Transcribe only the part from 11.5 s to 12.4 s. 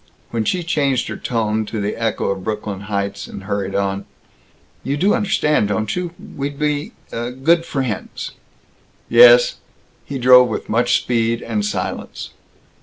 silence.